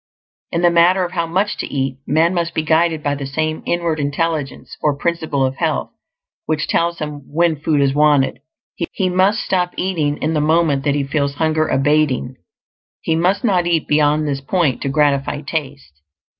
[0.51, 3.61] In the matter of how much to eat, man must be guided by the same
[3.67, 5.91] inward intelligence, or Principle of Health,
[6.47, 8.39] which tells him when food is wanted.
[8.93, 12.37] He must stop eating in the moment that he feels hunger abating;
[13.01, 16.01] he must not eat beyond this point to gratify taste.